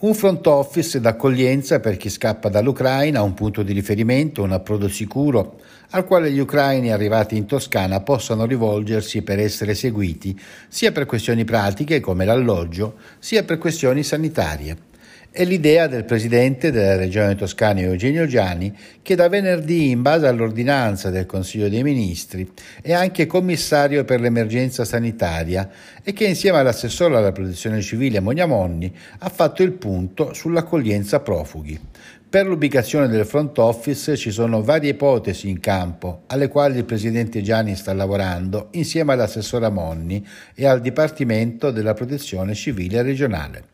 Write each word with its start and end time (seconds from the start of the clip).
Un 0.00 0.14
front 0.14 0.46
office 0.46 1.00
d'accoglienza 1.00 1.80
per 1.80 1.96
chi 1.96 2.08
scappa 2.08 2.48
dall'Ucraina, 2.48 3.20
un 3.22 3.34
punto 3.34 3.64
di 3.64 3.72
riferimento, 3.72 4.44
un 4.44 4.52
approdo 4.52 4.88
sicuro 4.88 5.58
al 5.90 6.04
quale 6.04 6.30
gli 6.30 6.38
ucraini 6.38 6.92
arrivati 6.92 7.36
in 7.36 7.46
Toscana 7.46 8.00
possano 8.00 8.44
rivolgersi 8.44 9.22
per 9.22 9.40
essere 9.40 9.74
seguiti 9.74 10.38
sia 10.68 10.92
per 10.92 11.04
questioni 11.04 11.42
pratiche 11.42 11.98
come 11.98 12.24
l'alloggio, 12.24 12.94
sia 13.18 13.42
per 13.42 13.58
questioni 13.58 14.04
sanitarie. 14.04 14.76
È 15.30 15.44
l'idea 15.44 15.86
del 15.88 16.04
presidente 16.04 16.72
della 16.72 16.96
regione 16.96 17.36
toscana 17.36 17.80
Eugenio 17.80 18.26
Giani, 18.26 18.74
che 19.02 19.14
da 19.14 19.28
venerdì, 19.28 19.90
in 19.90 20.00
base 20.00 20.26
all'ordinanza 20.26 21.10
del 21.10 21.26
Consiglio 21.26 21.68
dei 21.68 21.82
Ministri, 21.82 22.50
è 22.80 22.94
anche 22.94 23.26
commissario 23.26 24.04
per 24.04 24.20
l'emergenza 24.20 24.86
sanitaria 24.86 25.68
e 26.02 26.14
che 26.14 26.24
insieme 26.24 26.58
all'assessore 26.58 27.14
alla 27.14 27.30
protezione 27.30 27.82
civile 27.82 28.20
Monia 28.20 28.46
Monni 28.46 28.92
ha 29.18 29.28
fatto 29.28 29.62
il 29.62 29.72
punto 29.72 30.32
sull'accoglienza 30.32 31.20
profughi. 31.20 31.78
Per 32.30 32.46
l'ubicazione 32.46 33.06
del 33.06 33.26
front 33.26 33.56
office 33.58 34.16
ci 34.16 34.30
sono 34.30 34.62
varie 34.62 34.90
ipotesi 34.90 35.48
in 35.50 35.60
campo, 35.60 36.22
alle 36.28 36.48
quali 36.48 36.78
il 36.78 36.84
presidente 36.84 37.42
Gianni 37.42 37.76
sta 37.76 37.92
lavorando 37.92 38.68
insieme 38.72 39.12
all'assessora 39.12 39.68
Monni 39.68 40.26
e 40.54 40.66
al 40.66 40.80
Dipartimento 40.80 41.70
della 41.70 41.94
Protezione 41.94 42.54
Civile 42.54 43.02
regionale. 43.02 43.64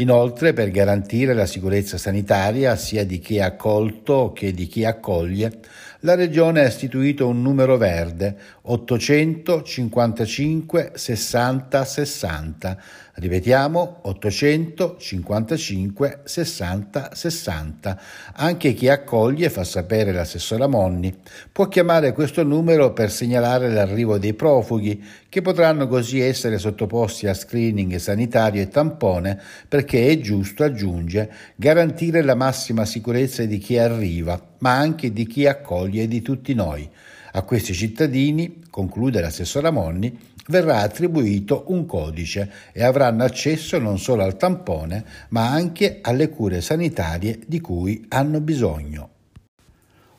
Inoltre, 0.00 0.54
per 0.54 0.70
garantire 0.70 1.34
la 1.34 1.44
sicurezza 1.44 1.98
sanitaria 1.98 2.74
sia 2.76 3.04
di 3.04 3.18
chi 3.18 3.36
è 3.36 3.42
accolto 3.42 4.32
che 4.34 4.52
di 4.52 4.66
chi 4.66 4.86
accoglie, 4.86 5.52
la 6.00 6.14
Regione 6.14 6.60
ha 6.60 6.66
istituito 6.66 7.28
un 7.28 7.42
numero 7.42 7.76
verde 7.76 8.34
855 8.62 10.92
60 10.94 11.84
60 11.84 12.78
Ripetiamo 13.20 13.98
855 14.04 16.20
60 16.24 17.10
60. 17.12 18.00
Anche 18.36 18.72
chi 18.72 18.88
accoglie, 18.88 19.50
fa 19.50 19.62
sapere 19.62 20.10
l'assessora 20.10 20.66
Monni, 20.66 21.14
può 21.52 21.68
chiamare 21.68 22.12
questo 22.12 22.42
numero 22.44 22.94
per 22.94 23.10
segnalare 23.10 23.68
l'arrivo 23.68 24.16
dei 24.16 24.32
profughi, 24.32 25.04
che 25.28 25.42
potranno 25.42 25.86
così 25.86 26.20
essere 26.20 26.56
sottoposti 26.56 27.26
a 27.26 27.34
screening 27.34 27.96
sanitario 27.96 28.62
e 28.62 28.68
tampone, 28.68 29.38
perché 29.68 30.08
è 30.08 30.18
giusto, 30.18 30.64
aggiunge, 30.64 31.30
garantire 31.56 32.22
la 32.22 32.34
massima 32.34 32.86
sicurezza 32.86 33.44
di 33.44 33.58
chi 33.58 33.76
arriva, 33.76 34.49
ma 34.60 34.76
anche 34.76 35.12
di 35.12 35.26
chi 35.26 35.46
accoglie 35.46 36.04
e 36.04 36.08
di 36.08 36.22
tutti 36.22 36.54
noi. 36.54 36.88
A 37.32 37.42
questi 37.42 37.74
cittadini, 37.74 38.62
conclude 38.70 39.20
l'assessora 39.20 39.70
Monni, 39.70 40.16
verrà 40.46 40.80
attribuito 40.80 41.64
un 41.68 41.86
codice 41.86 42.50
e 42.72 42.82
avranno 42.82 43.22
accesso 43.22 43.78
non 43.78 43.98
solo 43.98 44.24
al 44.24 44.36
tampone, 44.36 45.04
ma 45.28 45.48
anche 45.48 45.98
alle 46.02 46.28
cure 46.28 46.60
sanitarie 46.60 47.38
di 47.46 47.60
cui 47.60 48.04
hanno 48.08 48.40
bisogno. 48.40 49.08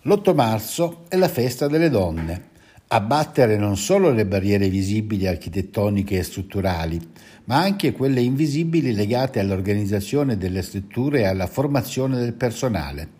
L'8 0.03 0.33
marzo 0.33 1.03
è 1.09 1.15
la 1.15 1.27
festa 1.27 1.67
delle 1.67 1.89
donne. 1.89 2.49
Abbattere 2.87 3.55
non 3.55 3.77
solo 3.77 4.11
le 4.11 4.25
barriere 4.25 4.67
visibili 4.67 5.27
architettoniche 5.27 6.17
e 6.17 6.23
strutturali, 6.23 6.99
ma 7.45 7.61
anche 7.61 7.91
quelle 7.91 8.21
invisibili 8.21 8.93
legate 8.93 9.39
all'organizzazione 9.39 10.37
delle 10.37 10.61
strutture 10.61 11.19
e 11.21 11.25
alla 11.25 11.47
formazione 11.47 12.17
del 12.17 12.33
personale. 12.33 13.19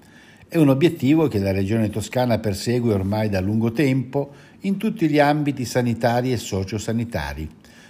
È 0.54 0.58
un 0.58 0.68
obiettivo 0.68 1.30
che 1.30 1.40
la 1.40 1.54
Regione 1.54 1.90
Toscana 1.90 2.38
persegue 2.38 2.94
ormai 2.94 3.30
da 3.30 3.40
lungo 3.40 3.72
tempo 3.72 4.32
in 4.64 4.76
tutti 4.76 5.08
gli 5.08 5.18
ambiti 5.18 5.64
sanitari 5.64 6.34
e 6.34 6.38
sociosanitari. 6.38 7.50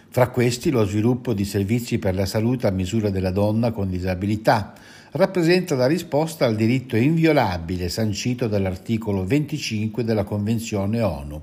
Fra 0.09 0.29
questi 0.29 0.69
lo 0.69 0.85
sviluppo 0.85 1.33
di 1.33 1.43
servizi 1.43 1.97
per 1.97 2.13
la 2.13 2.27
salute 2.27 2.67
a 2.67 2.69
misura 2.69 3.09
della 3.09 3.31
donna 3.31 3.71
con 3.71 3.89
disabilità 3.89 4.75
rappresenta 5.13 5.73
la 5.73 5.87
risposta 5.87 6.45
al 6.45 6.55
diritto 6.55 6.95
inviolabile 6.95 7.89
sancito 7.89 8.47
dall'articolo 8.47 9.25
25 9.25 10.03
della 10.03 10.23
Convenzione 10.23 11.01
ONU. 11.01 11.41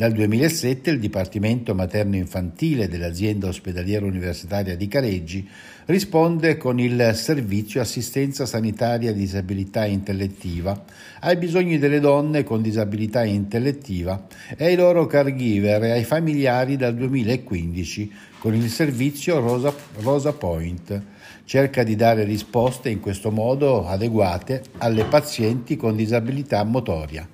Dal 0.00 0.12
2007 0.12 0.92
il 0.92 0.98
Dipartimento 0.98 1.74
Materno-Infantile 1.74 2.88
dell'azienda 2.88 3.48
ospedaliera 3.48 4.06
universitaria 4.06 4.74
di 4.74 4.88
Careggi 4.88 5.46
risponde 5.84 6.56
con 6.56 6.80
il 6.80 7.10
servizio 7.12 7.82
assistenza 7.82 8.46
sanitaria 8.46 9.12
disabilità 9.12 9.84
intellettiva 9.84 10.84
ai 11.20 11.36
bisogni 11.36 11.78
delle 11.78 12.00
donne 12.00 12.44
con 12.44 12.62
disabilità 12.62 13.24
intellettiva 13.24 14.26
e 14.56 14.64
ai 14.64 14.74
loro 14.74 15.04
caregiver 15.04 15.84
e 15.84 15.90
ai 15.90 16.04
familiari 16.04 16.78
dal 16.78 16.94
2015 16.94 18.12
con 18.38 18.54
il 18.54 18.70
servizio 18.70 19.38
Rosa, 19.38 19.74
Rosa 19.98 20.32
Point. 20.32 21.02
Cerca 21.44 21.82
di 21.82 21.94
dare 21.94 22.24
risposte 22.24 22.88
in 22.88 23.00
questo 23.00 23.30
modo 23.30 23.86
adeguate 23.86 24.62
alle 24.78 25.04
pazienti 25.04 25.76
con 25.76 25.94
disabilità 25.94 26.64
motoria. 26.64 27.28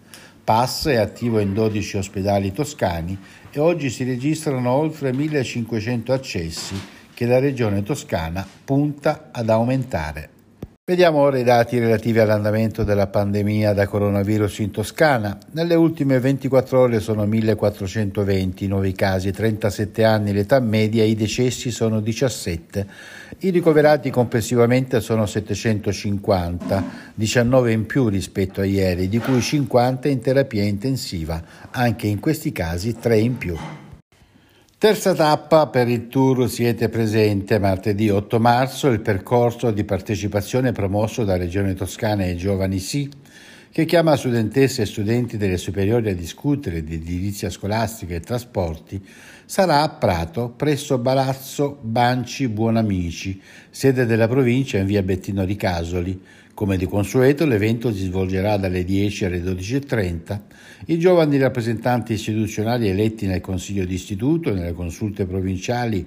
PAS 0.47 0.87
è 0.87 0.95
attivo 0.95 1.41
in 1.41 1.53
12 1.53 1.97
ospedali 1.97 2.53
toscani 2.53 3.19
e 3.51 3.59
oggi 3.59 3.91
si 3.91 4.05
registrano 4.05 4.71
oltre 4.71 5.13
1500 5.13 6.13
accessi 6.13 6.81
che 7.13 7.27
la 7.27 7.41
regione 7.41 7.83
toscana 7.83 8.47
punta 8.65 9.31
ad 9.33 9.51
aumentare. 9.51 10.36
Vediamo 10.89 11.19
ora 11.19 11.37
i 11.37 11.43
dati 11.43 11.81
relativi 11.81 12.21
all'andamento 12.21 12.85
della 12.85 13.09
pandemia 13.09 13.73
da 13.73 13.89
coronavirus 13.89 14.61
in 14.61 14.71
Toscana. 14.71 15.37
Nelle 15.51 15.75
ultime 15.75 16.21
24 16.21 16.79
ore 16.79 17.01
sono 17.01 17.27
1420 17.27 18.69
nuovi 18.69 18.93
casi, 18.93 19.33
37 19.33 20.05
anni 20.05 20.33
l'età 20.33 20.61
media, 20.61 21.03
i 21.03 21.17
decessi 21.17 21.73
sono 21.73 21.99
17. 21.99 22.87
I 23.39 23.51
ricoverati 23.51 24.11
complessivamente 24.11 25.01
sono 25.01 25.27
750, 25.27 26.85
19 27.15 27.73
in 27.73 27.85
più 27.87 28.07
rispetto 28.07 28.61
a 28.61 28.65
ieri, 28.65 29.09
di 29.09 29.19
cui 29.19 29.41
50 29.41 30.07
in 30.07 30.21
terapia 30.21 30.63
intensiva, 30.63 31.43
anche 31.73 32.07
in 32.07 32.21
questi 32.21 32.53
casi 32.53 32.95
3 32.97 33.19
in 33.19 33.37
più. 33.37 33.57
Terza 34.79 35.15
tappa 35.15 35.69
per 35.69 35.89
il 35.89 36.09
tour 36.09 36.51
Siete 36.51 36.91
Presente, 36.91 37.59
martedì 37.59 38.11
8 38.11 38.39
marzo, 38.39 38.89
il 38.89 39.01
percorso 39.01 39.71
di 39.71 39.85
partecipazione 39.85 40.73
promosso 40.73 41.25
da 41.25 41.39
Regione 41.39 41.73
Toscana 41.73 42.27
e 42.27 42.37
Giovani 42.37 42.79
Sì, 42.79 43.09
che 43.77 43.85
chiama 43.85 44.17
studentesse 44.17 44.81
e 44.81 44.87
studenti 44.87 45.37
delle 45.37 45.59
superiori 45.59 46.09
a 46.09 46.15
discutere 46.15 46.83
di 46.83 46.95
edilizia 46.95 47.51
scolastica 47.51 48.15
e 48.15 48.21
trasporti, 48.21 48.99
sarà 49.45 49.83
a 49.83 49.91
Prato, 49.91 50.49
presso 50.49 50.99
Palazzo 50.99 51.77
Banci 51.83 52.49
Buonamici, 52.49 53.39
sede 53.69 54.07
della 54.07 54.29
provincia 54.29 54.79
in 54.79 54.87
via 54.87 55.03
Bettino 55.03 55.45
Ricasoli, 55.45 56.19
come 56.55 56.79
di 56.79 56.87
consueto 56.87 57.45
l'evento 57.45 57.93
si 57.93 58.05
svolgerà 58.05 58.57
dalle 58.57 58.83
10 58.83 59.27
alle 59.27 59.43
12.30. 59.43 60.41
I 60.87 60.99
giovani 60.99 61.37
rappresentanti 61.37 62.15
istituzionali 62.15 62.89
eletti 62.89 63.27
nel 63.27 63.43
Consiglio 63.43 63.85
d'istituto, 63.85 64.55
nelle 64.55 64.73
consulte 64.73 65.27
provinciali 65.27 66.03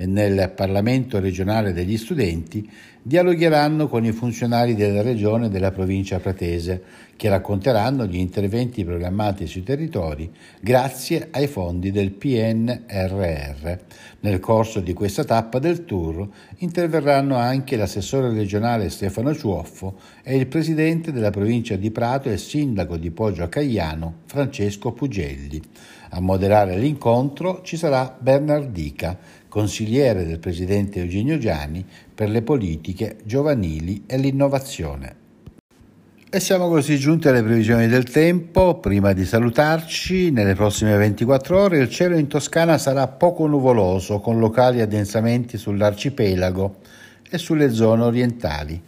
e 0.00 0.06
nel 0.06 0.52
Parlamento 0.54 1.18
regionale 1.18 1.72
degli 1.72 1.96
studenti 1.96 2.70
dialogheranno 3.02 3.88
con 3.88 4.04
i 4.04 4.12
funzionari 4.12 4.76
della 4.76 5.02
regione 5.02 5.46
e 5.46 5.48
della 5.48 5.72
provincia 5.72 6.20
pratese, 6.20 6.82
che 7.16 7.28
racconteranno 7.28 8.06
gli 8.06 8.16
interventi 8.16 8.84
programmati 8.84 9.48
sui 9.48 9.64
territori 9.64 10.30
grazie 10.60 11.28
ai 11.32 11.48
fondi 11.48 11.90
del 11.90 12.12
PNRR. 12.12 13.76
Nel 14.20 14.38
corso 14.38 14.78
di 14.78 14.92
questa 14.92 15.24
tappa 15.24 15.58
del 15.58 15.84
tour 15.84 16.28
interverranno 16.58 17.34
anche 17.34 17.76
l'assessore 17.76 18.32
regionale 18.32 18.88
Stefano 18.88 19.34
Ciuoffo 19.34 19.98
e 20.22 20.36
il 20.36 20.46
presidente 20.46 21.10
della 21.10 21.30
provincia 21.30 21.74
di 21.74 21.90
Prato 21.90 22.30
e 22.30 22.36
sindaco 22.36 22.96
di 22.96 23.10
Poggio 23.10 23.42
a 23.42 23.48
Cagliano 23.48 24.18
Francesco 24.26 24.92
Pugelli. 24.92 25.60
A 26.10 26.20
moderare 26.20 26.76
l'incontro 26.76 27.60
ci 27.62 27.76
sarà 27.76 28.16
Bernardica, 28.18 29.18
consigliere 29.48 30.24
del 30.24 30.38
presidente 30.38 31.00
Eugenio 31.00 31.38
Gianni 31.38 31.84
per 32.14 32.30
le 32.30 32.42
politiche 32.42 33.18
giovanili 33.24 34.04
e 34.06 34.16
l'innovazione. 34.16 35.16
E 36.30 36.40
siamo 36.40 36.68
così 36.68 36.98
giunti 36.98 37.28
alle 37.28 37.42
previsioni 37.42 37.88
del 37.88 38.04
tempo. 38.04 38.78
Prima 38.80 39.14
di 39.14 39.24
salutarci, 39.24 40.30
nelle 40.30 40.54
prossime 40.54 40.94
24 40.96 41.58
ore 41.58 41.78
il 41.78 41.88
cielo 41.88 42.18
in 42.18 42.26
Toscana 42.26 42.76
sarà 42.76 43.08
poco 43.08 43.46
nuvoloso, 43.46 44.20
con 44.20 44.38
locali 44.38 44.82
addensamenti 44.82 45.56
sull'arcipelago 45.56 46.76
e 47.30 47.38
sulle 47.38 47.72
zone 47.72 48.02
orientali. 48.02 48.82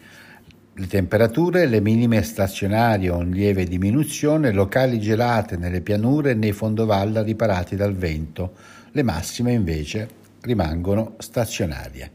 Le 0.74 0.86
temperature, 0.86 1.66
le 1.66 1.80
minime 1.80 2.22
stazionarie 2.22 3.10
o 3.10 3.20
in 3.20 3.30
lieve 3.30 3.64
diminuzione, 3.64 4.52
locali 4.52 5.00
gelate 5.00 5.56
nelle 5.56 5.80
pianure 5.80 6.30
e 6.30 6.34
nei 6.34 6.52
fondovalle 6.52 7.22
riparati 7.22 7.76
dal 7.76 7.94
vento. 7.94 8.54
Le 8.92 9.02
massime 9.02 9.52
invece 9.52 10.08
rimangono 10.42 11.16
stazionarie. 11.18 12.10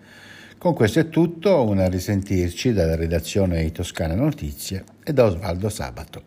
Con 0.57 0.73
questo 0.73 0.99
è 0.99 1.09
tutto, 1.09 1.63
una 1.63 1.87
risentirci 1.87 2.73
dalla 2.73 2.95
redazione 2.95 3.61
di 3.61 3.71
Toscana 3.71 4.15
Notizie 4.15 4.83
e 5.03 5.13
da 5.13 5.25
Osvaldo 5.25 5.69
Sabato. 5.69 6.23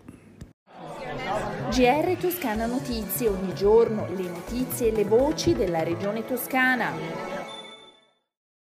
GR 1.70 2.16
Toscana 2.20 2.66
Notizie, 2.66 3.28
ogni 3.28 3.52
giorno 3.54 4.06
le 4.14 4.28
notizie 4.28 4.88
e 4.88 4.92
le 4.92 5.04
voci 5.04 5.54
della 5.54 5.82
regione 5.82 6.24
toscana. 6.24 7.37